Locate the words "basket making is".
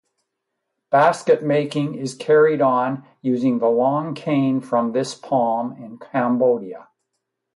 0.89-2.15